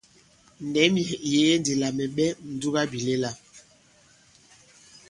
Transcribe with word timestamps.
Ndɛ̌m 0.67 0.93
yɛ̀ŋ 1.07 1.21
ì 1.29 1.31
yege 1.45 1.55
ndī 1.61 1.73
lā 1.81 1.89
mɛ̀ 1.97 2.07
ɓɛ 2.15 2.25
ǹdugabìlɛla. 2.53 3.31